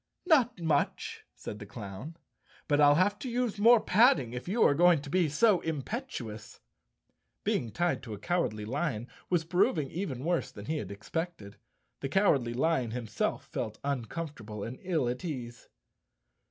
[0.25, 2.17] "Not much," said the clown,
[2.67, 6.59] "but I'll have to use more padding if you are going to be so impetuous."
[7.43, 11.57] Being tied to a Cowardly Lion was proving even worse than he had expected.
[11.99, 15.69] The Cowardly Lion himself felt uncomfortable and ill at ease.